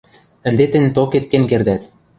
Ӹнде 0.47 0.65
тӹнь 0.71 0.93
токет 0.95 1.25
кен 1.31 1.43
кердӓт. 1.49 1.81